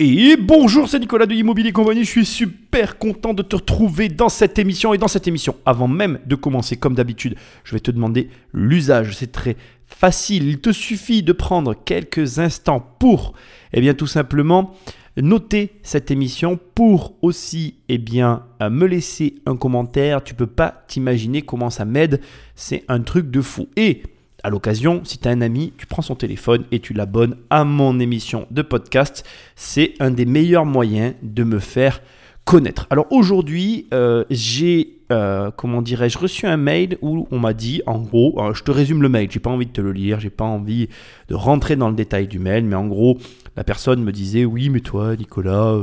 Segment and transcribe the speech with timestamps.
[0.00, 2.02] Et bonjour, c'est Nicolas de Immobilier Compagnie.
[2.02, 4.92] Je suis super content de te retrouver dans cette émission.
[4.92, 9.14] Et dans cette émission, avant même de commencer, comme d'habitude, je vais te demander l'usage.
[9.16, 10.48] C'est très facile.
[10.48, 13.34] Il te suffit de prendre quelques instants pour,
[13.72, 14.74] eh bien, tout simplement,
[15.16, 20.24] noter cette émission pour aussi, eh bien, euh, me laisser un commentaire.
[20.24, 22.20] Tu peux pas t'imaginer comment ça m'aide.
[22.56, 23.68] C'est un truc de fou.
[23.76, 24.02] Et
[24.44, 27.98] à l'occasion, si tu un ami, tu prends son téléphone et tu l'abonnes à mon
[27.98, 29.24] émission de podcast.
[29.56, 32.02] C'est un des meilleurs moyens de me faire
[32.44, 32.86] connaître.
[32.90, 37.98] Alors aujourd'hui, euh, j'ai, euh, comment dirais-je, reçu un mail où on m'a dit, en
[37.98, 40.28] gros, euh, je te résume le mail, j'ai pas envie de te le lire, j'ai
[40.28, 40.88] pas envie
[41.28, 43.16] de rentrer dans le détail du mail, mais en gros,
[43.56, 45.78] la personne me disait, oui, mais toi, Nicolas,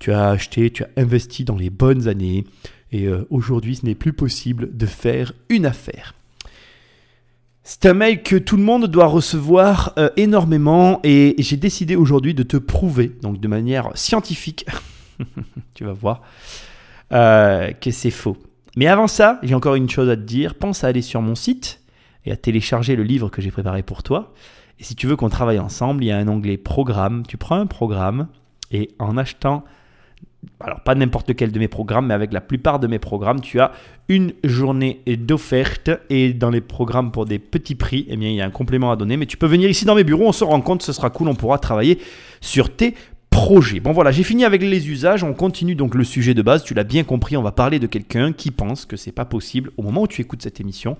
[0.00, 2.44] tu as acheté, tu as investi dans les bonnes années,
[2.90, 6.14] et aujourd'hui, ce n'est plus possible de faire une affaire.
[7.62, 12.34] C'est un mail que tout le monde doit recevoir euh, énormément et, j'ai décidé aujourd'hui
[12.34, 14.66] de te prouver, donc de manière scientifique,
[15.74, 16.22] tu vas voir,
[17.12, 18.36] euh, que c'est faux.
[18.76, 20.54] Mais avant ça, j'ai encore une chose à te dire.
[20.54, 21.80] Pense à aller sur mon site
[22.24, 24.32] et à télécharger le livre que j'ai préparé pour toi.
[24.78, 27.24] Et si tu veux qu'on travaille ensemble, il y a un onglet programme.
[27.26, 28.28] Tu prends un programme
[28.70, 29.64] et en achetant
[30.60, 33.60] alors pas n'importe lequel de mes programmes, mais avec la plupart de mes programmes, tu
[33.60, 33.72] as
[34.08, 38.40] une journée d'offerte et dans les programmes pour des petits prix, eh bien, il y
[38.40, 39.16] a un complément à donner.
[39.16, 41.28] Mais tu peux venir ici dans mes bureaux, on se rend compte, ce sera cool,
[41.28, 41.98] on pourra travailler
[42.40, 42.94] sur tes
[43.30, 43.80] projets.
[43.80, 46.74] Bon voilà, j'ai fini avec les usages, on continue donc le sujet de base, tu
[46.74, 49.82] l'as bien compris, on va parler de quelqu'un qui pense que c'est pas possible au
[49.82, 50.96] moment où tu écoutes cette émission,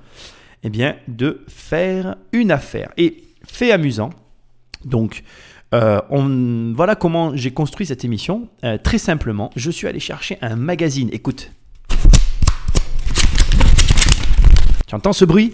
[0.62, 2.90] eh bien, de faire une affaire.
[2.96, 4.10] Et fait amusant,
[4.84, 5.22] donc
[5.72, 8.48] euh, on, voilà comment j'ai construit cette émission.
[8.64, 11.08] Euh, très simplement, je suis allé chercher un magazine.
[11.12, 11.52] Écoute.
[14.86, 15.52] Tu entends ce bruit?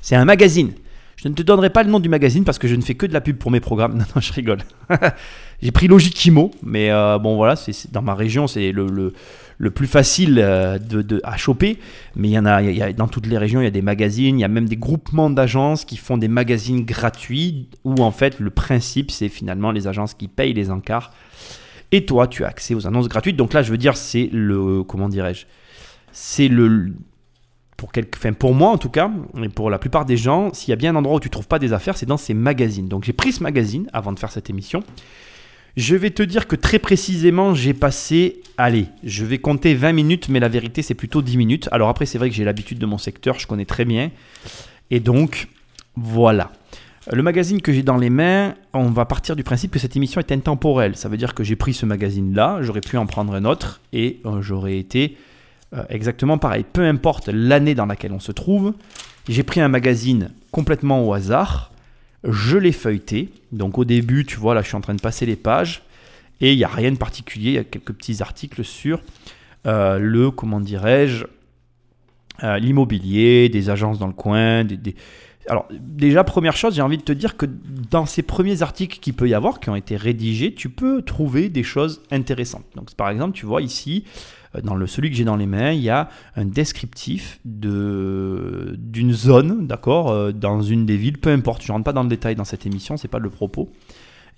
[0.00, 0.72] C'est un magazine.
[1.16, 3.06] Je ne te donnerai pas le nom du magazine parce que je ne fais que
[3.06, 3.94] de la pub pour mes programmes.
[3.98, 4.58] Non, non, je rigole.
[5.62, 9.14] J'ai pris Logikimo, mais euh, bon, voilà, c'est, dans ma région, c'est le,
[9.58, 10.78] plus facile euh,
[11.24, 11.78] à choper.
[12.14, 14.42] Mais il y en a, dans toutes les régions, il y a des magazines, il
[14.42, 18.50] y a même des groupements d'agences qui font des magazines gratuits où en fait, le
[18.50, 21.12] principe, c'est finalement les agences qui payent les encarts.
[21.92, 23.36] Et toi, tu as accès aux annonces gratuites.
[23.36, 24.82] Donc là, je veux dire, c'est le.
[24.82, 25.46] Comment dirais-je
[26.12, 26.92] C'est le
[27.76, 27.90] pour,
[28.38, 29.10] pour moi en tout cas,
[29.42, 31.32] et pour la plupart des gens, s'il y a bien un endroit où tu ne
[31.32, 32.88] trouves pas des affaires, c'est dans ces magazines.
[32.88, 34.82] Donc j'ai pris ce magazine avant de faire cette émission.
[35.76, 40.28] Je vais te dire que très précisément, j'ai passé, allez, je vais compter 20 minutes,
[40.30, 41.68] mais la vérité c'est plutôt 10 minutes.
[41.70, 44.10] Alors après, c'est vrai que j'ai l'habitude de mon secteur, je connais très bien.
[44.90, 45.48] Et donc,
[45.94, 46.50] voilà.
[47.12, 50.18] Le magazine que j'ai dans les mains, on va partir du principe que cette émission
[50.18, 50.96] est intemporelle.
[50.96, 54.20] Ça veut dire que j'ai pris ce magazine-là, j'aurais pu en prendre un autre, et
[54.24, 55.18] euh, j'aurais été
[55.74, 56.64] euh, exactement pareil.
[56.72, 58.72] Peu importe l'année dans laquelle on se trouve,
[59.28, 61.70] j'ai pris un magazine complètement au hasard,
[62.28, 63.30] je l'ai feuilleté.
[63.52, 65.82] Donc au début, tu vois, là je suis en train de passer les pages
[66.40, 69.00] et il n'y a rien de particulier, il y a quelques petits articles sur
[69.66, 71.24] euh, le, comment dirais-je,
[72.44, 74.94] euh, l'immobilier, des agences dans le coin, des,
[75.48, 77.46] Alors déjà, première chose, j'ai envie de te dire que
[77.90, 81.48] dans ces premiers articles qu'il peut y avoir, qui ont été rédigés, tu peux trouver
[81.48, 82.64] des choses intéressantes.
[82.74, 84.04] Donc par exemple, tu vois ici,
[84.54, 89.12] euh, dans le, celui que j'ai dans les mains, il y a un descriptif d'une
[89.12, 92.08] zone, d'accord, euh, dans une des villes, peu importe, je ne rentre pas dans le
[92.08, 93.70] détail dans cette émission, c'est pas le propos.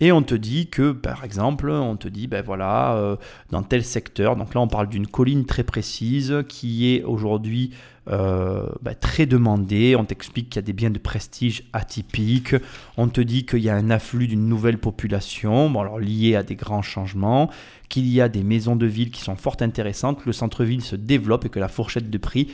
[0.01, 3.17] Et on te dit que, par exemple, on te dit, ben voilà, euh,
[3.51, 7.71] dans tel secteur, donc là on parle d'une colline très précise qui est aujourd'hui
[8.09, 9.97] euh, ben, très demandée.
[9.97, 12.55] On t'explique qu'il y a des biens de prestige atypiques.
[12.97, 16.45] On te dit qu'il y a un afflux d'une nouvelle population, bon, alors lié à
[16.45, 17.51] des grands changements,
[17.89, 20.97] qu'il y a des maisons de ville qui sont fort intéressantes, que le centre-ville se
[20.97, 22.53] développe et que la fourchette de prix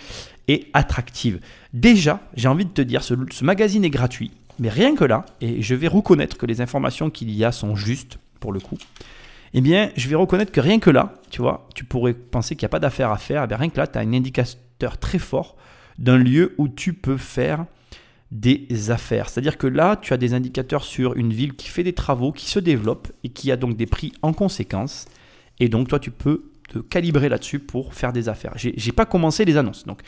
[0.49, 1.41] est attractive.
[1.72, 4.32] Déjà, j'ai envie de te dire, ce magazine est gratuit.
[4.59, 7.75] Mais rien que là, et je vais reconnaître que les informations qu'il y a sont
[7.77, 8.79] justes, pour le coup,
[9.53, 12.65] eh bien, je vais reconnaître que rien que là, tu vois, tu pourrais penser qu'il
[12.65, 14.99] n'y a pas d'affaires à faire, eh bien, rien que là, tu as un indicateur
[14.99, 15.57] très fort
[15.99, 17.67] d'un lieu où tu peux faire
[18.33, 19.29] des affaires.
[19.29, 22.51] C'est-à-dire que là, tu as des indicateurs sur une ville qui fait des travaux, qui
[22.51, 25.07] se développe et qui a donc des prix en conséquence.
[25.61, 28.55] Et donc, toi, tu peux te calibrer là-dessus pour faire des affaires.
[28.57, 29.87] J'ai pas commencé les annonces.
[29.87, 30.00] Donc,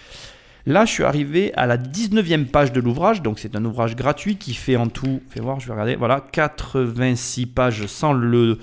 [0.66, 3.22] Là, je suis arrivé à la 19e page de l'ouvrage.
[3.22, 6.20] Donc, c'est un ouvrage gratuit qui fait en tout, fais voir, je vais regarder, voilà,
[6.32, 8.58] 86 pages sans, le,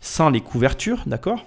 [0.00, 1.46] sans les couvertures, d'accord?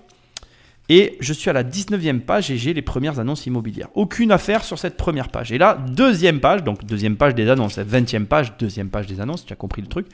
[0.90, 3.88] Et je suis à la 19e page et j'ai les premières annonces immobilières.
[3.94, 5.54] Aucune affaire sur cette première page.
[5.54, 9.46] Et là, deuxième page, donc deuxième page des annonces, 20e page, deuxième page des annonces,
[9.46, 10.08] tu as compris le truc.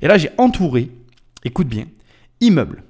[0.00, 0.90] Et là, j'ai entouré,
[1.44, 1.84] écoute bien,
[2.40, 2.84] immeuble.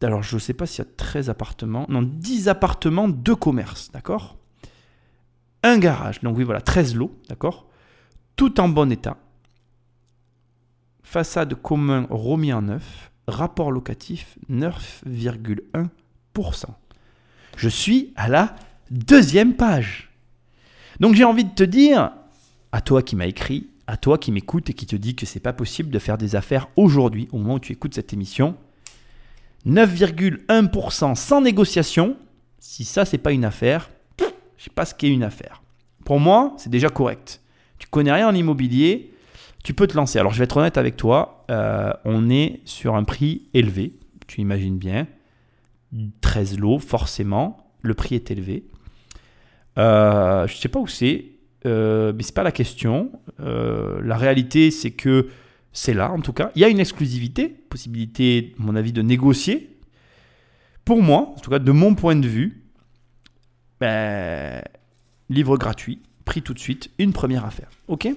[0.00, 3.90] Alors, je ne sais pas s'il y a 13 appartements, non, 10 appartements de commerce,
[3.90, 4.36] d'accord?
[5.64, 6.20] Un garage.
[6.20, 7.66] Donc oui, voilà, 13 lots, d'accord?
[8.36, 9.16] Tout en bon état.
[11.02, 13.10] Façade commun remis en neuf.
[13.26, 16.66] rapport locatif 9,1%.
[17.56, 18.54] Je suis à la
[18.90, 20.10] deuxième page.
[21.00, 22.12] Donc j'ai envie de te dire,
[22.70, 25.40] à toi qui m'as écrit, à toi qui m'écoute et qui te dit que c'est
[25.40, 28.56] pas possible de faire des affaires aujourd'hui, au moment où tu écoutes cette émission,
[29.66, 32.18] 9,1% sans négociation,
[32.58, 33.88] si ça c'est pas une affaire,
[34.64, 35.62] je sais pas ce qu'est une affaire.
[36.06, 37.42] Pour moi, c'est déjà correct.
[37.76, 39.12] Tu connais rien en immobilier,
[39.62, 40.18] tu peux te lancer.
[40.18, 43.92] Alors je vais être honnête avec toi, euh, on est sur un prix élevé,
[44.26, 45.06] tu imagines bien.
[46.22, 48.64] 13 lots, forcément, le prix est élevé.
[49.76, 51.26] Euh, je sais pas où c'est,
[51.66, 53.12] euh, mais c'est pas la question.
[53.40, 55.28] Euh, la réalité, c'est que
[55.74, 56.52] c'est là, en tout cas.
[56.54, 59.76] Il y a une exclusivité, possibilité, à mon avis, de négocier.
[60.86, 62.63] Pour moi, en tout cas, de mon point de vue,
[63.80, 64.62] ben,
[65.30, 67.68] livre gratuit, pris tout de suite, une première affaire.
[67.88, 68.08] OK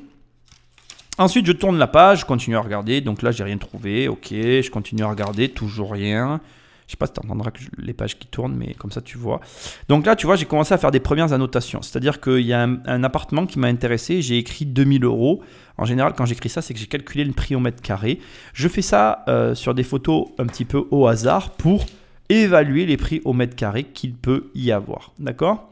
[1.20, 3.02] Ensuite, je tourne la page, je continue à regarder.
[3.02, 4.08] Donc là, j'ai rien trouvé.
[4.08, 6.40] Ok, je continue à regarder, toujours rien.
[6.86, 9.42] Je sais pas si tu entendras les pages qui tournent, mais comme ça tu vois.
[9.90, 11.82] Donc là, tu vois, j'ai commencé à faire des premières annotations.
[11.82, 15.44] C'est-à-dire qu'il y a un, appartement qui m'a intéressé, j'ai écrit 2000 euros.
[15.78, 18.20] En général, quand j'écris ça, c'est que j'ai calculé le prix au mètre carré.
[18.54, 21.86] Je fais ça euh, sur des photos un petit peu au hasard pour
[22.30, 25.14] évaluer les prix au mètre carré qu'il peut y avoir.
[25.20, 25.72] D'accord?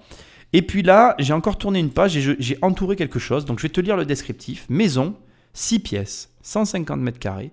[0.54, 3.46] Et puis là, j'ai encore tourné une page et j'ai entouré quelque chose.
[3.46, 4.66] Donc je vais te lire le descriptif.
[4.70, 5.16] Maison,
[5.54, 7.52] 6 pièces, 150 mètres carrés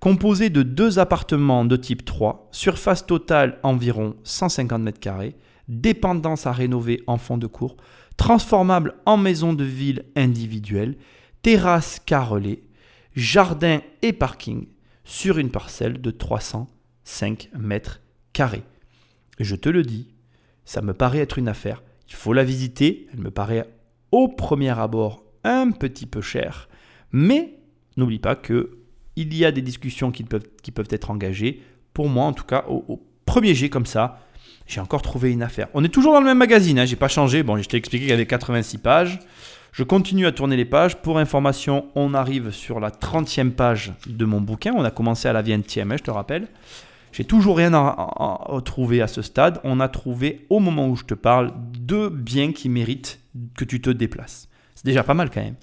[0.00, 5.34] composé de deux appartements de type 3, surface totale environ 150 m2,
[5.68, 7.76] dépendance à rénover en fond de cours,
[8.16, 10.96] transformable en maison de ville individuelle,
[11.42, 12.64] terrasse carrelée,
[13.14, 14.66] jardin et parking
[15.04, 18.00] sur une parcelle de 305 mètres
[18.32, 18.62] carrés.
[19.38, 20.08] Je te le dis,
[20.64, 21.82] ça me paraît être une affaire.
[22.08, 23.06] Il faut la visiter.
[23.12, 23.68] Elle me paraît
[24.12, 26.68] au premier abord un petit peu chère.
[27.12, 27.58] Mais
[27.96, 28.78] n'oublie pas que
[29.16, 31.62] il y a des discussions qui peuvent, qui peuvent être engagées.
[31.92, 34.20] Pour moi, en tout cas, au, premier jet comme ça,
[34.66, 35.68] j'ai encore trouvé une affaire.
[35.74, 37.42] On est toujours dans le même magazine, hein, j'ai pas changé.
[37.42, 39.18] Bon, je t'ai expliqué qu'il y avait 86 pages.
[39.72, 40.96] Je continue à tourner les pages.
[40.96, 44.72] Pour information, on arrive sur la 30e page de mon bouquin.
[44.76, 46.48] On a commencé à la 20e, hein, je te rappelle.
[47.12, 49.60] J'ai toujours rien à, trouver à ce stade.
[49.64, 53.20] On a trouvé, au moment où je te parle, deux biens qui méritent
[53.56, 54.48] que tu te déplaces.
[54.74, 55.56] C'est déjà pas mal quand même.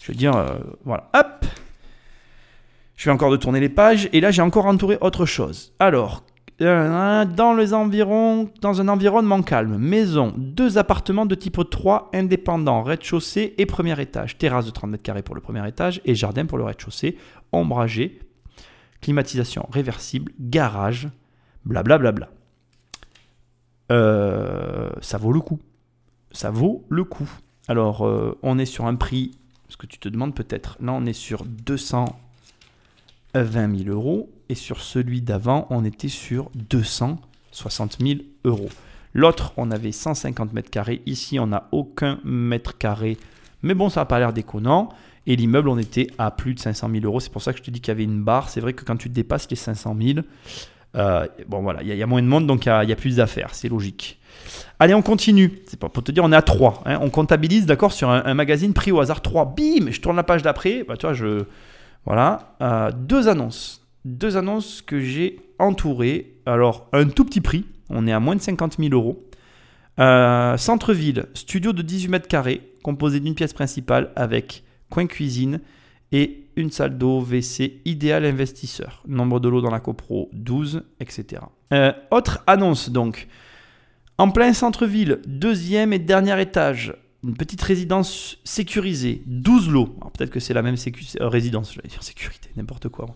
[0.00, 1.10] Je veux dire, euh, voilà.
[1.14, 1.44] Hop
[2.96, 5.72] je vais encore de tourner les pages et là j'ai encore entouré autre chose.
[5.78, 6.22] Alors,
[6.60, 12.82] euh, dans les environs, dans un environnement calme, maison, deux appartements de type 3 indépendants,
[12.84, 16.46] rez-de-chaussée et premier étage, terrasse de 30 mètres carrés pour le premier étage et jardin
[16.46, 17.18] pour le rez-de-chaussée,
[17.50, 18.20] ombragé,
[19.04, 21.10] climatisation réversible, garage,
[21.66, 22.12] blablabla.
[22.12, 23.94] Bla, bla, bla.
[23.94, 25.60] Euh, ça vaut le coup.
[26.32, 27.30] Ça vaut le coup.
[27.68, 29.32] Alors, euh, on est sur un prix,
[29.68, 32.06] ce que tu te demandes peut-être, là on est sur 200
[33.34, 38.68] 20 000 euros et sur celui d'avant, on était sur 260 000 euros.
[39.12, 41.02] L'autre, on avait 150 mètres carrés.
[41.06, 43.18] Ici, on n'a aucun mètre carré.
[43.62, 44.88] Mais bon, ça n'a pas l'air déconnant.
[45.26, 47.20] Et l'immeuble, on était à plus de 500 000 euros.
[47.20, 48.48] C'est pour ça que je te dis qu'il y avait une barre.
[48.50, 50.18] C'est vrai que quand tu dépasses les 500 000,
[50.96, 53.50] euh, bon voilà, il y, a moins de monde, donc il y, a plus d'affaires.
[53.52, 54.20] C'est logique.
[54.78, 55.62] Allez, on continue.
[55.66, 56.82] C'est pas pour te dire, on est à 3.
[56.86, 56.98] Hein.
[57.00, 59.54] On comptabilise, d'accord, sur un, magazine pris au hasard 3.
[59.56, 60.84] Bim Je tourne la page d'après.
[60.84, 61.44] Bah, tu vois, je,
[62.04, 63.82] voilà, euh, deux annonces.
[64.04, 66.34] Deux annonces que j'ai entourées.
[66.46, 69.24] Alors, un tout petit prix, on est à moins de 50 000 euros.
[70.00, 74.64] Euh, centre-ville, studio de 18 mètres carrés, composé d'une pièce principale avec
[74.94, 75.60] coin cuisine
[76.12, 79.02] et une salle d'eau WC idéal investisseur.
[79.08, 81.42] Nombre de lots dans la copro 12, etc.
[81.72, 83.26] Euh, autre annonce donc.
[84.16, 89.96] En plein centre-ville, deuxième et dernier étage, une petite résidence sécurisée, 12 lots.
[90.16, 93.06] Peut-être que c'est la même euh, résidence, je vais dire sécurité, n'importe quoi.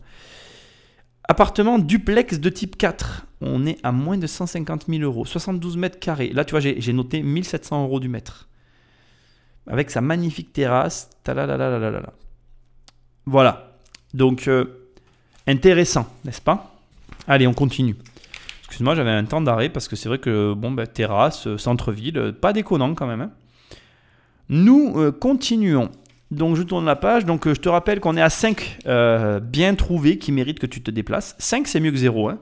[1.28, 3.26] Appartement duplex de type 4.
[3.40, 5.24] On est à moins de 150 000 euros.
[5.24, 6.30] 72 mètres carrés.
[6.30, 8.48] Là, tu vois, j'ai noté 1700 euros du mètre.
[9.68, 11.10] Avec sa magnifique terrasse.
[13.26, 13.72] Voilà.
[14.14, 14.64] Donc, euh,
[15.46, 16.74] intéressant, n'est-ce pas?
[17.26, 17.96] Allez, on continue.
[18.66, 22.34] Excuse-moi, j'avais un temps d'arrêt parce que c'est vrai que, bon, ben, terrasse, euh, centre-ville,
[22.40, 23.20] pas déconnant quand même.
[23.20, 23.30] Hein.
[24.48, 25.90] Nous euh, continuons.
[26.30, 27.24] Donc je tourne la page.
[27.24, 30.66] Donc euh, je te rappelle qu'on est à 5 euh, bien trouvés qui méritent que
[30.66, 31.34] tu te déplaces.
[31.38, 32.28] 5 c'est mieux que 0.
[32.28, 32.38] Hein.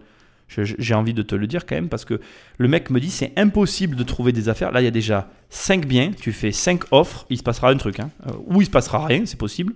[0.48, 2.20] J'ai envie de te le dire quand même parce que
[2.58, 4.70] le mec me dit c'est impossible de trouver des affaires.
[4.70, 7.76] Là il y a déjà 5 biens, tu fais 5 offres, il se passera un
[7.76, 8.00] truc.
[8.00, 8.10] Hein.
[8.46, 9.74] ou il se passera rien, c'est possible.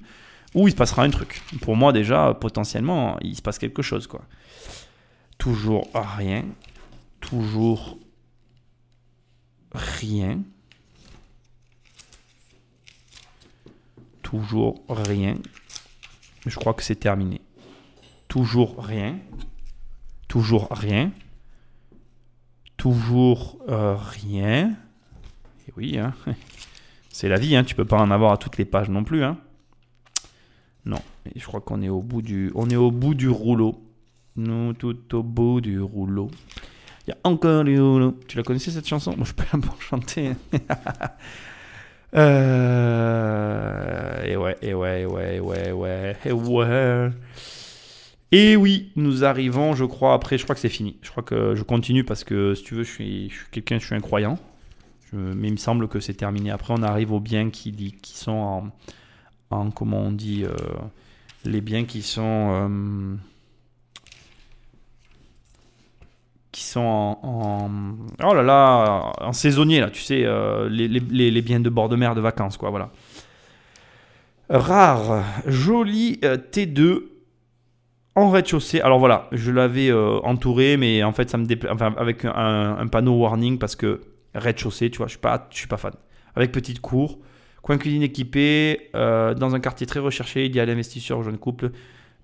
[0.54, 1.42] Ou il se passera un truc.
[1.60, 4.22] Pour moi déjà potentiellement il se passe quelque chose quoi.
[5.38, 6.44] Toujours rien.
[7.20, 7.98] Toujours
[9.72, 10.40] rien.
[14.22, 15.34] Toujours rien.
[16.46, 17.40] Je crois que c'est terminé.
[18.28, 19.18] Toujours rien.
[20.30, 21.10] Toujours rien.
[22.76, 24.76] Toujours euh, rien.
[25.66, 26.14] Et oui, hein.
[27.10, 27.64] c'est la vie, hein.
[27.64, 29.24] tu peux pas en avoir à toutes les pages non plus.
[29.24, 29.38] Hein.
[30.86, 31.00] Non,
[31.34, 33.82] je crois qu'on est au bout du, on est au bout du rouleau.
[34.36, 36.30] Nous, tout au bout du rouleau.
[37.08, 38.16] Il y a encore du rouleau.
[38.28, 39.16] Tu la connaissais cette chanson?
[39.16, 40.30] Moi, je peux la chanter.
[42.14, 44.24] euh...
[44.24, 47.10] Et ouais, et ouais, et ouais, et ouais, ouais, et ouais.
[48.32, 50.96] Et oui, nous arrivons, je crois, après, je crois que c'est fini.
[51.02, 53.86] Je crois que je continue parce que, si tu veux, je suis, je quelqu'un, je
[53.86, 54.38] suis un croyant.
[55.12, 56.50] mais il me semble que c'est terminé.
[56.50, 58.70] Après, on arrive aux biens qui, qui sont en,
[59.50, 60.54] en comment on dit, euh,
[61.44, 62.70] les biens qui sont...
[62.70, 63.16] Euh,
[66.52, 67.70] qui sont en,
[68.24, 71.88] oh là là en saisonnier là tu sais euh, les, les, les, biens de bord
[71.88, 72.90] de mer de vacances quoi voilà
[74.48, 77.09] rare joli T2
[78.14, 78.80] en rez-de-chaussée.
[78.80, 83.14] Alors voilà, je l'avais euh, entouré, mais en fait, ça me enfin, avec un, panneau
[83.14, 84.00] warning parce que
[84.34, 85.92] rez-de-chaussée, tu vois, je suis pas, suis pas fan.
[86.36, 87.18] Avec petite cour,
[87.62, 91.70] coin cuisine équipé, euh, dans un quartier très recherché, il y a l'investisseur jeune couple,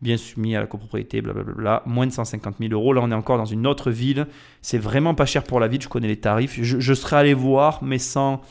[0.03, 2.93] bien soumis à la copropriété, blablabla, moins de 150 000 euros.
[2.93, 4.27] Là, on est encore dans une autre ville.
[4.63, 6.59] C'est vraiment pas cher pour la ville, je connais les tarifs.
[6.61, 8.43] Je, je serais allé voir, mais sans,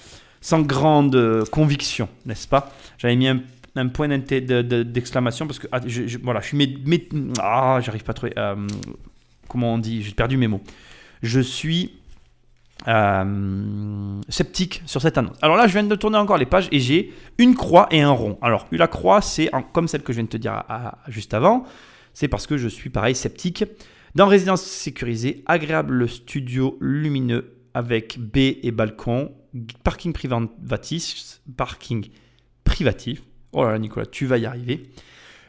[0.41, 2.71] sans grande euh, conviction, n'est-ce pas?
[2.97, 3.41] J'avais mis un
[3.75, 6.79] un point d'exclamation parce que ah, je, voilà, je suis
[7.39, 8.27] ah, j'arrive pas trop.
[8.37, 8.67] Euh,
[9.47, 10.61] comment on dit J'ai perdu mes mots.
[11.21, 11.93] Je suis
[12.87, 15.37] euh, sceptique sur cette annonce.
[15.41, 18.11] Alors là, je viens de tourner encore les pages et j'ai une croix et un
[18.11, 18.37] rond.
[18.41, 20.63] Alors, la croix, c'est comme celle que je viens de te dire
[21.07, 21.65] juste avant.
[22.13, 23.65] C'est parce que je suis pareil sceptique.
[24.13, 29.33] Dans résidence sécurisée, agréable studio lumineux avec baie et balcon,
[29.83, 30.13] parking
[31.57, 32.07] parking
[32.63, 33.21] privatif,
[33.57, 34.83] Oh là là, Nicolas, tu vas y arriver.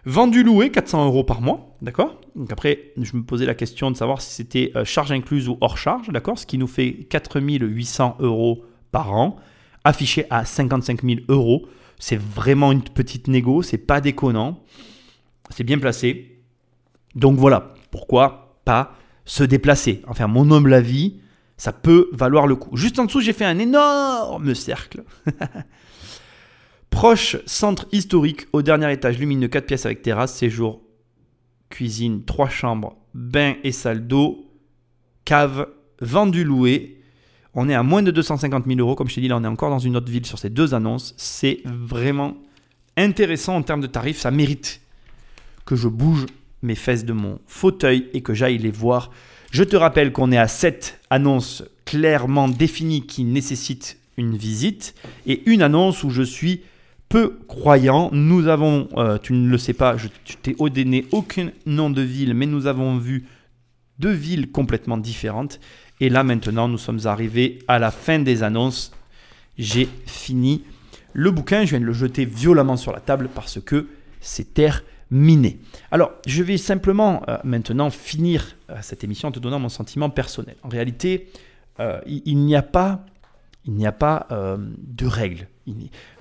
[0.05, 2.21] Vendu loué, 400 euros par mois, d'accord?
[2.37, 5.59] Donc après, je me posais la question de savoir si c'était euh, charge incluse ou
[5.61, 6.39] hors charge, d'accord?
[6.39, 9.37] Ce qui nous fait 4800 euros par an,
[9.83, 11.67] affiché à 55 000 euros.
[11.99, 14.63] C'est vraiment une petite négo, c'est pas déconnant,
[15.51, 16.39] c'est bien placé.
[17.17, 18.93] Donc voilà, pourquoi pas
[19.25, 20.03] se déplacer?
[20.07, 21.17] Enfin, mon homme la vie,
[21.57, 22.77] ça peut valoir le coup.
[22.77, 25.03] Juste en dessous, j'ai fait un énorme cercle.
[26.97, 30.81] Proche centre historique au dernier étage, lumineux 4 pièces avec terrasse, séjour,
[31.69, 34.51] cuisine, 3 chambres, bain et salle d'eau,
[35.27, 35.69] cave,
[36.01, 37.03] vendu loué.
[37.53, 38.95] On est à moins de 250 000 euros.
[38.95, 40.73] Comme je t'ai dit, là, on est encore dans une autre ville sur ces deux
[40.73, 41.13] annonces.
[41.19, 42.35] C'est vraiment
[42.97, 44.21] intéressant en termes de tarifs.
[44.21, 44.81] Ça mérite
[45.67, 46.25] que je bouge
[46.63, 49.11] mes fesses de mon fauteuil et que j'aille les voir.
[49.51, 54.95] Je te rappelle qu'on est à 7 annonces clairement définies qui nécessitent une visite
[55.27, 56.63] et une annonce où je suis
[57.09, 58.11] peu croyants.
[58.13, 60.09] Nous avons, euh, tu ne le sais pas, je,
[60.43, 63.27] t'ai donné aucun nom de ville, mais nous avons vu
[63.99, 65.61] deux villes complètement différentes.
[66.01, 68.93] Et là maintenant, nous sommes arrivés à la fin des annonces.
[69.57, 70.65] J'ai fini
[71.13, 73.87] le bouquin, je viens de le jeter violemment sur la table parce que
[74.21, 75.59] c'est terminé.
[75.91, 80.11] Alors, je vais simplement euh, maintenant finir euh, cette émission en te donnant mon sentiment
[80.11, 80.57] personnel.
[80.63, 81.29] En réalité,
[82.07, 83.05] il n'y a pas
[83.67, 85.47] il n'y a pas de règles.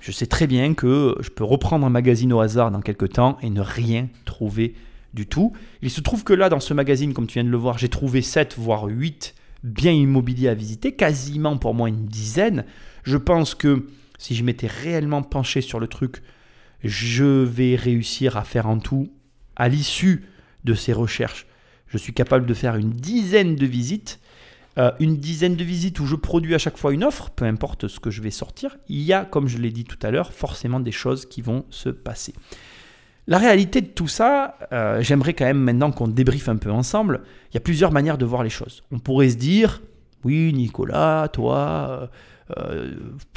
[0.00, 3.38] Je sais très bien que je peux reprendre un magazine au hasard dans quelques temps
[3.42, 4.74] et ne rien trouver
[5.14, 5.52] du tout.
[5.82, 7.88] Il se trouve que là, dans ce magazine, comme tu viens de le voir, j'ai
[7.88, 12.64] trouvé 7 voire 8 biens immobiliers à visiter, quasiment pour moi une dizaine.
[13.04, 13.86] Je pense que
[14.18, 16.22] si je m'étais réellement penché sur le truc,
[16.84, 19.10] je vais réussir à faire en tout,
[19.56, 20.24] à l'issue
[20.64, 21.46] de ces recherches,
[21.86, 24.20] je suis capable de faire une dizaine de visites
[24.78, 27.88] euh, une dizaine de visites où je produis à chaque fois une offre, peu importe
[27.88, 30.32] ce que je vais sortir, il y a, comme je l'ai dit tout à l'heure,
[30.32, 32.34] forcément des choses qui vont se passer.
[33.26, 37.22] La réalité de tout ça, euh, j'aimerais quand même maintenant qu'on débriefe un peu ensemble.
[37.50, 38.84] Il y a plusieurs manières de voir les choses.
[38.92, 39.82] On pourrait se dire,
[40.24, 42.10] oui Nicolas, toi,
[42.56, 42.94] euh,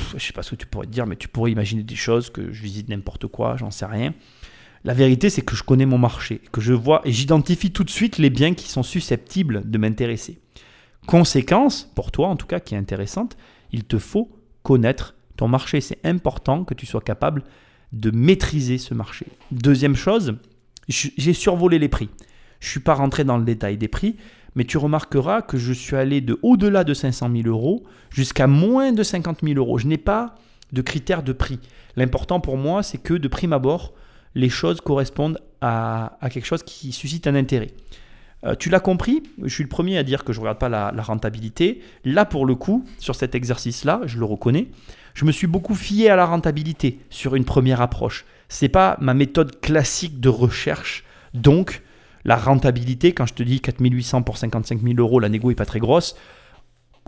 [0.09, 1.95] je ne sais pas ce que tu pourrais te dire, mais tu pourrais imaginer des
[1.95, 4.13] choses, que je visite n'importe quoi, j'en sais rien.
[4.83, 7.89] La vérité, c'est que je connais mon marché, que je vois et j'identifie tout de
[7.89, 10.39] suite les biens qui sont susceptibles de m'intéresser.
[11.09, 13.35] Conséquence, pour toi en tout cas, qui est intéressante,
[13.71, 14.29] il te faut
[14.61, 15.81] connaître ton marché.
[15.81, 17.41] C'est important que tu sois capable
[17.93, 19.25] de maîtriser ce marché.
[19.49, 20.35] Deuxième chose,
[20.87, 22.09] j'ai survolé les prix.
[22.59, 24.17] Je ne suis pas rentré dans le détail des prix,
[24.53, 28.91] mais tu remarqueras que je suis allé de au-delà de 500 000 euros jusqu'à moins
[28.91, 29.79] de 50 000 euros.
[29.79, 30.35] Je n'ai pas
[30.73, 31.57] de critères de prix.
[31.95, 33.95] L'important pour moi, c'est que de prime abord,
[34.35, 37.71] les choses correspondent à, à quelque chose qui suscite un intérêt.
[38.45, 40.69] Euh, tu l'as compris, je suis le premier à dire que je ne regarde pas
[40.69, 41.81] la, rentabilité.
[42.05, 44.67] Là, pour le coup, sur cet exercice-là, je le reconnais,
[45.13, 48.25] je me suis beaucoup fié à la rentabilité sur une première approche.
[48.47, 51.03] Ce n'est pas ma méthode classique de recherche,
[51.33, 51.81] donc
[52.25, 55.65] La rentabilité, quand je te dis 4800 pour 55 000 euros, la négo est pas
[55.65, 56.17] très grosse.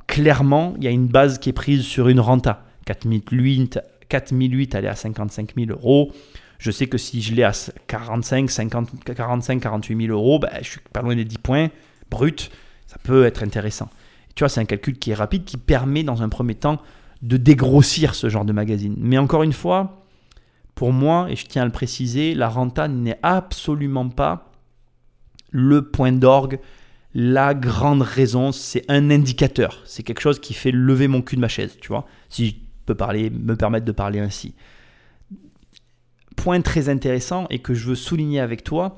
[0.07, 2.63] Clairement, il y a une base qui est prise sur une renta.
[2.85, 6.13] 4008, 4008 elle est à 55 000 euros.
[6.61, 7.53] Je sais que si je l'ai à
[7.87, 11.69] 45, 50, 45, 48 000 euros, ben, je suis pas loin des 10 points
[12.11, 12.51] brut.
[12.85, 13.89] Ça peut être intéressant.
[14.35, 16.79] tu vois, c'est un calcul qui est rapide, qui permet dans un premier temps
[17.23, 18.95] de dégrossir ce genre de magazine.
[18.99, 20.05] Mais encore une fois,
[20.75, 24.51] pour moi, et je tiens à le préciser, la renta n'est absolument pas
[25.49, 26.59] le point d'orgue,
[27.15, 29.81] la grande raison, c'est un indicateur.
[29.85, 32.55] C'est quelque chose qui fait lever mon cul de ma chaise, tu vois, si je
[32.85, 34.53] peux parler, me permettre de parler ainsi.
[36.41, 38.95] Point très intéressant et que je veux souligner avec toi,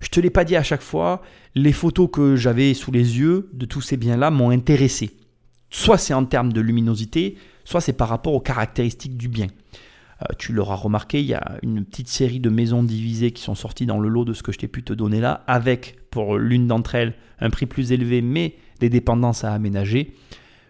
[0.00, 1.22] je te l'ai pas dit à chaque fois,
[1.54, 5.16] les photos que j'avais sous les yeux de tous ces biens-là m'ont intéressé.
[5.70, 9.46] Soit c'est en termes de luminosité, soit c'est par rapport aux caractéristiques du bien.
[10.20, 13.54] Euh, tu l'auras remarqué, il y a une petite série de maisons divisées qui sont
[13.54, 16.36] sorties dans le lot de ce que je t'ai pu te donner là, avec pour
[16.36, 20.12] l'une d'entre elles un prix plus élevé, mais des dépendances à aménager.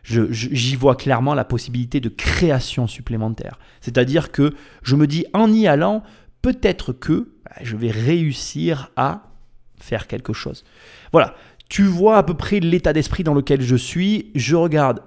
[0.02, 3.59] J'y vois clairement la possibilité de création supplémentaire.
[3.80, 6.02] C'est-à-dire que je me dis en y allant,
[6.42, 9.30] peut-être que bah, je vais réussir à
[9.76, 10.64] faire quelque chose.
[11.12, 11.35] Voilà,
[11.68, 14.32] tu vois à peu près l'état d'esprit dans lequel je suis.
[14.35, 15.02] Je regarde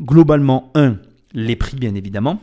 [0.00, 0.96] globalement, un,
[1.32, 2.40] les prix bien évidemment.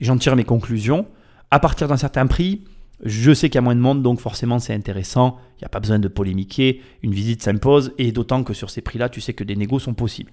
[0.00, 1.06] J'en tire mes conclusions.
[1.50, 2.64] À partir d'un certain prix,
[3.04, 5.38] je sais qu'il y a moins de monde, donc forcément c'est intéressant.
[5.56, 6.82] Il n'y a pas besoin de polémiquer.
[7.02, 9.94] Une visite s'impose, et d'autant que sur ces prix-là, tu sais que des négos sont
[9.94, 10.32] possibles.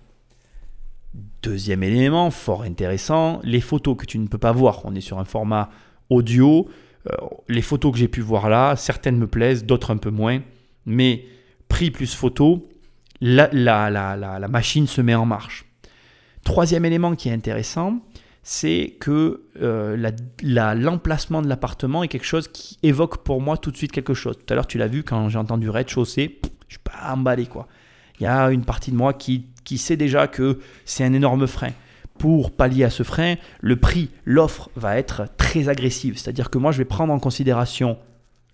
[1.42, 4.82] Deuxième élément, fort intéressant, les photos que tu ne peux pas voir.
[4.86, 5.70] On est sur un format
[6.10, 6.68] audio.
[7.10, 7.16] Euh,
[7.48, 10.42] les photos que j'ai pu voir là, certaines me plaisent, d'autres un peu moins.
[10.86, 11.26] Mais
[11.70, 12.68] prix plus photo,
[13.22, 15.66] la, la, la machine se met en marche.
[16.44, 18.00] Troisième élément qui est intéressant,
[18.42, 20.12] c'est que euh,
[20.42, 24.38] l'emplacement de l'appartement est quelque chose qui évoque pour moi tout de suite quelque chose.
[24.38, 27.68] Tout à l'heure, tu l'as vu quand j'ai entendu rez-de-chaussée, je suis pas emballé quoi.
[28.19, 31.47] Il y a une partie de moi qui, qui sait déjà que c'est un énorme
[31.47, 31.71] frein.
[32.17, 36.17] Pour pallier à ce frein, le prix, l'offre va être très agressive.
[36.17, 37.97] C'est-à-dire que moi, je vais prendre en considération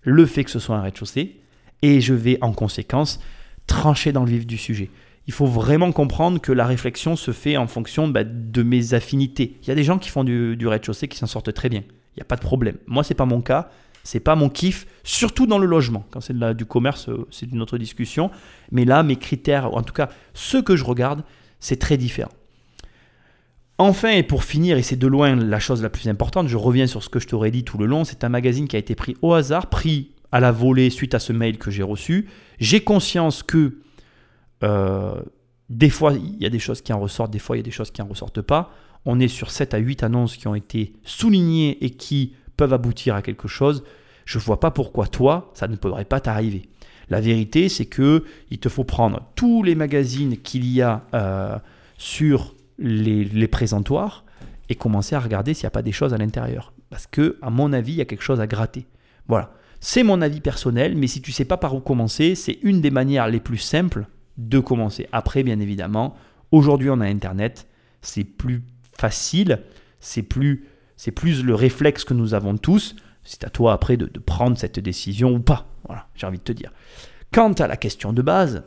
[0.02, 1.40] le fait que ce soit un rez-de-chaussée
[1.80, 3.20] et je vais en conséquence
[3.66, 4.90] trancher dans le vif du sujet
[5.26, 9.56] il faut vraiment comprendre que la réflexion se fait en fonction bah, de mes affinités.
[9.62, 11.80] Il y a des gens qui font du, rez-de-chaussée qui s'en sortent très bien.
[11.80, 12.76] Il n'y a pas de problème.
[12.86, 13.70] Moi, c'est pas mon cas.
[14.04, 16.04] C'est pas mon kiff, surtout dans le logement.
[16.10, 18.30] Quand c'est du commerce, euh, c'est une autre discussion.
[18.70, 21.24] Mais là, mes critères, en tout cas, ce que je regarde,
[21.58, 22.30] c'est très différent.
[23.78, 26.86] Enfin, et pour finir, et c'est de loin la chose la plus importante, je reviens
[26.86, 28.94] sur ce que je t'aurais dit tout le long, c'est un magazine qui a été
[28.94, 32.28] pris au hasard, pris à la volée suite à ce mail que j'ai reçu.
[32.60, 33.78] J'ai conscience que
[34.62, 35.20] euh,
[35.70, 37.64] des fois, il y a des choses qui en ressortent, des fois, il y a
[37.64, 38.70] des choses qui en ressortent pas.
[39.06, 43.14] On est sur 7 à 8 annonces qui ont été soulignées et qui peuvent aboutir
[43.14, 43.84] à quelque chose.
[44.24, 46.68] Je ne vois pas pourquoi toi, ça ne pourrait pas t'arriver.
[47.10, 51.58] La vérité, c'est que il te faut prendre tous les magazines qu'il y a euh,
[51.98, 54.24] sur les, présentoirs
[54.68, 56.72] et commencer à regarder s'il n'y a pas des choses à l'intérieur.
[56.90, 58.86] Parce que, à mon avis, il y a quelque chose à gratter.
[59.28, 59.52] Voilà.
[59.80, 62.80] C'est mon avis personnel, mais si tu ne sais pas par où commencer, c'est une
[62.80, 64.06] des manières les plus simples
[64.38, 65.06] de commencer.
[65.12, 66.16] Après, bien évidemment,
[66.52, 67.66] aujourd'hui on a Internet,
[68.00, 68.62] c'est plus
[68.98, 69.60] facile,
[70.00, 70.64] c'est plus,
[70.96, 72.96] c'est plus le réflexe que nous avons tous.
[73.22, 75.66] C'est à toi après de, prendre cette décision ou pas.
[75.86, 76.72] Voilà, j'ai envie de te dire.
[77.32, 78.64] Quant à la question de base,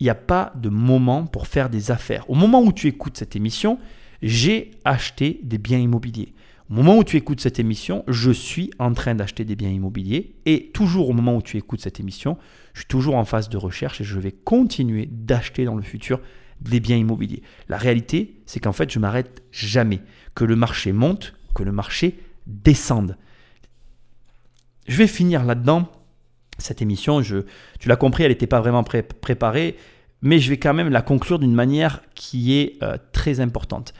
[0.00, 2.28] il n'y a pas de moment pour faire des affaires.
[2.28, 3.78] Au moment où tu écoutes cette émission,
[4.22, 6.34] j'ai acheté des biens immobiliers.
[6.68, 10.34] Au moment où tu écoutes cette émission, je suis en train d'acheter des biens immobiliers.
[10.46, 12.36] Et toujours au moment où tu écoutes cette émission,
[12.74, 16.20] je suis toujours en phase de recherche et je vais continuer d'acheter dans le futur
[16.60, 17.42] des biens immobiliers.
[17.68, 20.00] La réalité, c'est qu'en fait, je m'arrête jamais.
[20.34, 23.16] Que le marché monte, que le marché descende.
[24.86, 25.88] Je vais finir là-dedans.
[26.58, 27.38] Cette émission, je,
[27.80, 29.76] tu l'as compris, elle n'était pas vraiment préparée,
[30.22, 33.94] mais je vais quand même la conclure d'une manière qui est euh, très importante.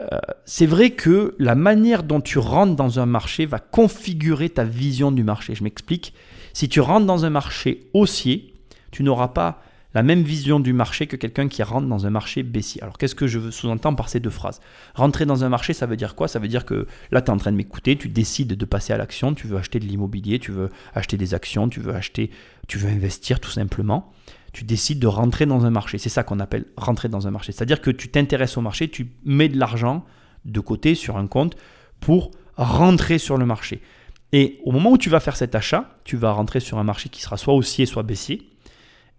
[0.00, 4.64] Euh, c'est vrai que la manière dont tu rentres dans un marché va configurer ta
[4.64, 5.54] vision du marché.
[5.54, 6.14] Je m'explique.
[6.52, 8.54] Si tu rentres dans un marché haussier,
[8.90, 9.62] tu n'auras pas
[9.94, 12.82] la même vision du marché que quelqu'un qui rentre dans un marché baissier.
[12.82, 14.60] Alors qu'est-ce que je sous-entends par ces deux phrases?
[14.94, 16.28] Rentrer dans un marché, ça veut dire quoi?
[16.28, 18.92] Ça veut dire que là, tu es en train de m'écouter, tu décides de passer
[18.92, 22.30] à l'action, tu veux acheter de l'immobilier, tu veux acheter des actions, tu veux acheter,
[22.68, 24.12] tu veux investir tout simplement
[24.52, 25.98] tu décides de rentrer dans un marché.
[25.98, 27.52] C'est ça qu'on appelle rentrer dans un marché.
[27.52, 30.04] C'est-à-dire que tu t'intéresses au marché, tu mets de l'argent
[30.44, 31.56] de côté sur un compte
[32.00, 33.80] pour rentrer sur le marché.
[34.32, 37.08] Et au moment où tu vas faire cet achat, tu vas rentrer sur un marché
[37.08, 38.49] qui sera soit haussier, soit baissier.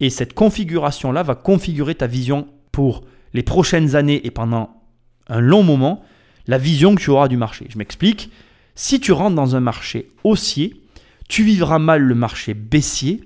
[0.02, 4.82] Et cette configuration-là va configurer ta vision pour les prochaines années et pendant
[5.28, 6.04] un long moment,
[6.48, 7.68] la vision que tu auras du marché.
[7.70, 8.32] Je m'explique.
[8.76, 10.82] Si tu rentres dans un marché haussier,
[11.30, 13.24] tu vivras mal le marché baissier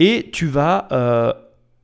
[0.00, 1.32] Et tu vas, euh,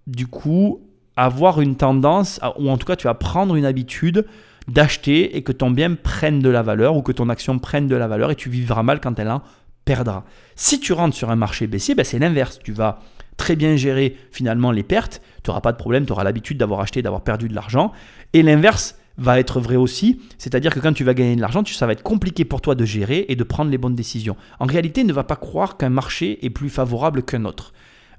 [0.06, 0.80] du coup,
[1.16, 4.26] avoir une tendance, ou en tout cas, tu vas prendre une habitude
[4.68, 7.96] d'acheter et que ton bien prenne de la valeur ou que ton action prenne de
[7.96, 9.42] la valeur et tu vivras mal quand elle en
[9.90, 10.24] perdra.
[10.54, 12.60] Si tu rentres sur un marché baissier, ben c'est l'inverse.
[12.62, 13.00] Tu vas
[13.36, 16.78] très bien gérer finalement les pertes, tu n'auras pas de problème, tu auras l'habitude d'avoir
[16.78, 17.90] acheté, d'avoir perdu de l'argent.
[18.32, 21.86] Et l'inverse va être vrai aussi, c'est-à-dire que quand tu vas gagner de l'argent, ça
[21.86, 24.36] va être compliqué pour toi de gérer et de prendre les bonnes décisions.
[24.60, 27.72] En réalité, ne va pas croire qu'un marché est plus favorable qu'un autre.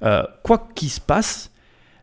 [0.04, 1.52] Euh, quoi qu'il se passe,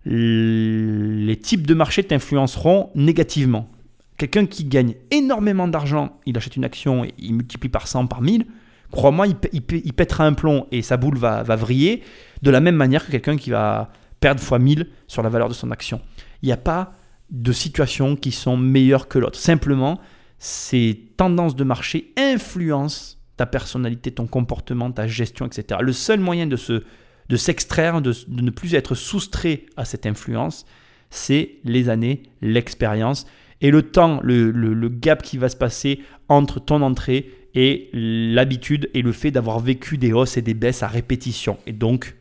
[0.06, 3.68] les types de marchés t'influenceront négativement.
[4.16, 8.22] Quelqu'un qui gagne énormément d'argent, il achète une action et il multiplie par 100, par
[8.22, 8.46] 1000,
[8.90, 12.02] crois-moi, il, pètera un plomb et sa boule va, vriller
[12.42, 15.54] de la même manière que quelqu'un qui va perdre fois 1000 sur la valeur de
[15.54, 16.00] son action.
[16.42, 16.92] Il n'y a pas
[17.30, 19.38] de situations qui sont meilleures que l'autre.
[19.38, 20.00] Simplement,
[20.38, 25.80] ces tendances de marché influencent ta personnalité, ton comportement, ta gestion, etc.
[25.82, 26.82] Le seul moyen de se
[27.28, 30.64] de s'extraire, de, ne plus être soustrait à cette influence,
[31.10, 33.26] c'est les années, l'expérience
[33.60, 39.02] et le temps, le, gap qui va se passer entre ton entrée et l'habitude et
[39.02, 41.58] le fait d'avoir vécu des hausses et des baisses à répétition.
[41.66, 42.14] Et donc,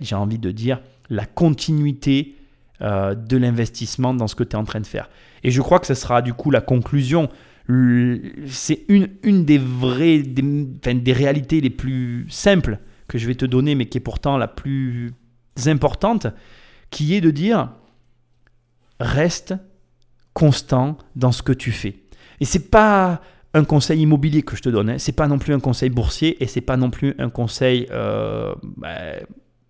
[0.00, 2.36] j'ai envie de dire, la continuité
[2.80, 5.10] euh, de l'investissement dans ce que tu es en train de faire.
[5.44, 7.28] Et je crois que ce sera du coup la conclusion.
[7.68, 13.44] C'est une, une des vraies, des, des réalités les plus simples que je vais te
[13.44, 15.12] donner, mais qui est pourtant la plus
[15.66, 16.26] importante,
[16.90, 17.70] qui est de dire
[18.98, 19.54] reste
[20.32, 21.96] constant dans ce que tu fais.
[22.40, 23.20] Et c'est pas
[23.54, 24.98] un conseil immobilier que je te donne, hein.
[24.98, 28.54] c'est pas non plus un conseil boursier et c'est pas non plus un conseil euh,
[28.76, 28.96] bah,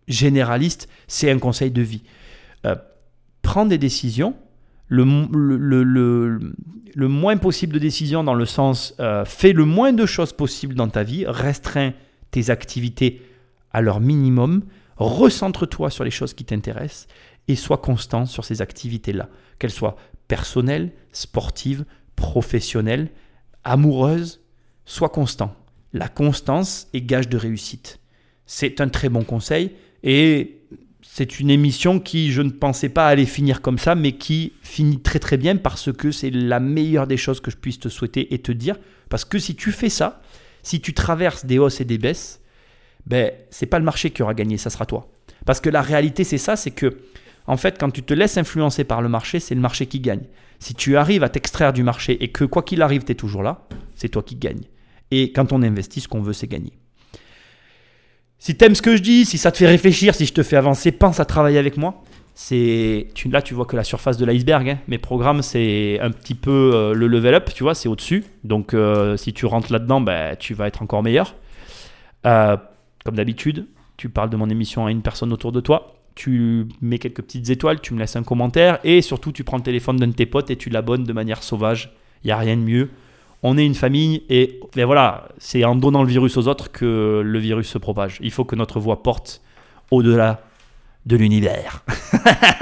[0.07, 2.03] généraliste, c'est un conseil de vie.
[2.64, 2.77] Euh,
[3.42, 4.37] prends des décisions,
[4.88, 5.07] le,
[7.09, 10.88] moins possible de décisions dans le sens euh, fais le moins de choses possible dans
[10.88, 11.92] ta vie, restreins
[12.31, 13.23] tes activités
[13.73, 14.62] à leur minimum,
[14.97, 17.09] recentre-toi sur les choses qui t'intéressent
[17.49, 19.97] et sois constant sur ces activités-là, qu'elles soient
[20.29, 23.11] personnelles, sportives, professionnelles,
[23.64, 24.40] amoureuses,
[24.85, 25.55] sois constant.
[25.92, 28.01] La constance est gage de réussite.
[28.46, 29.72] C'est un très bon conseil
[30.03, 30.62] et
[31.03, 35.01] c'est une émission qui, je ne pensais pas aller finir comme ça, mais qui finit
[35.01, 38.33] très très bien parce que c'est la meilleure des choses que je puisse te souhaiter
[38.33, 38.79] et te dire.
[39.11, 40.22] Parce que si tu fais ça,
[40.62, 42.40] si tu traverses des hausses et des baisses,
[43.07, 45.11] ben, c'est pas le marché qui aura gagné, ça sera toi.
[45.44, 46.98] Parce que la réalité, c'est ça, c'est que,
[47.46, 50.25] en fait, quand tu te laisses influencer par le marché, c'est le marché qui gagne.
[50.62, 53.42] Si tu arrives à t'extraire du marché et que, quoi qu'il arrive, tu es toujours
[53.42, 54.62] là, c'est toi qui gagne.
[55.11, 56.72] Et quand on investit, ce qu'on veut, c'est gagner.
[58.38, 60.44] Si tu aimes ce que je dis, si ça te fait réfléchir, si je te
[60.44, 62.05] fais avancer, pense à travailler avec moi.
[62.35, 64.68] C'est là, tu vois que la surface de l'iceberg.
[64.68, 64.79] Hein.
[64.87, 68.25] Mes programmes, c'est un petit peu euh, le level up, tu vois, c'est au-dessus.
[68.44, 71.35] Donc, euh, si tu rentres là-dedans, ben, tu vas être encore meilleur.
[72.25, 72.57] Euh,
[73.05, 76.01] comme d'habitude, tu parles de mon émission à une personne autour de toi.
[76.14, 79.62] Tu mets quelques petites étoiles, tu me laisses un commentaire et surtout, tu prends le
[79.62, 81.92] téléphone d'un de tes potes et tu l'abonnes de manière sauvage.
[82.25, 82.90] Il n'y a rien de mieux
[83.42, 87.22] on est une famille et ben voilà, c'est en donnant le virus aux autres que
[87.25, 88.18] le virus se propage.
[88.20, 89.42] Il faut que notre voix porte
[89.90, 90.42] au-delà
[91.07, 91.85] de l'univers.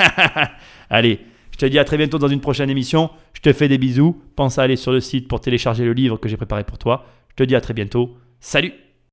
[0.91, 1.21] Allez,
[1.53, 3.11] je te dis à très bientôt dans une prochaine émission.
[3.35, 4.21] Je te fais des bisous.
[4.37, 7.05] Pense à aller sur le site pour télécharger le livre que j'ai préparé pour toi.
[7.29, 8.17] Je te dis à très bientôt.
[8.41, 8.73] Salut